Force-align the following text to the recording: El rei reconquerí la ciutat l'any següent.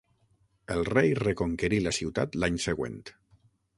El 0.75 0.81
rei 0.87 1.11
reconquerí 1.19 1.81
la 1.89 1.93
ciutat 1.99 2.39
l'any 2.45 2.59
següent. 2.65 2.99